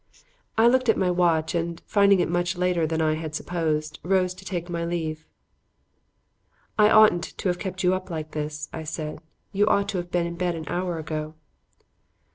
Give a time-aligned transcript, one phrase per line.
[0.57, 4.33] I looked at my watch and, finding it much later than I had supposed, rose
[4.33, 5.27] to take my leave.
[6.75, 9.19] "I oughtn't to have kept you up like this," I said.
[9.51, 11.35] "You ought to have been in bed an hour ago."